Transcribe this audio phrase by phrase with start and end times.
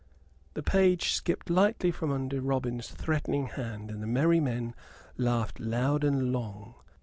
[0.55, 4.73] The page skipped lightly from under Robin's threatening hand, and the merry men
[5.15, 6.73] laughed loud and long.